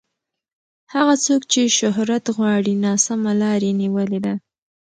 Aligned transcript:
هغه 0.93 1.15
څوک 1.25 1.41
چې 1.51 1.61
شهرت 1.77 2.25
غواړي 2.35 2.73
ناسمه 2.85 3.31
لار 3.41 3.61
یې 3.67 3.73
نیولې 3.81 4.19
ده. 4.25 4.33